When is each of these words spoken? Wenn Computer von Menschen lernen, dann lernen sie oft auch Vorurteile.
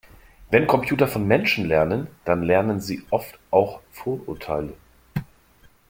Wenn 0.49 0.65
Computer 0.65 1.07
von 1.07 1.27
Menschen 1.27 1.63
lernen, 1.67 2.07
dann 2.25 2.41
lernen 2.41 2.81
sie 2.81 3.03
oft 3.11 3.37
auch 3.51 3.81
Vorurteile. 3.91 4.73